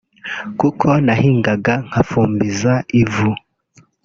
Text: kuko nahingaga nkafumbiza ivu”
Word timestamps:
kuko 0.59 0.87
nahingaga 1.05 1.73
nkafumbiza 1.87 2.73
ivu” 3.01 3.31